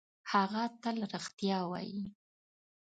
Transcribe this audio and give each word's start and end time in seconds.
هغه 0.31 0.61
تل 0.81 0.97
رښتیا 1.13 1.57
وايي. 1.71 2.03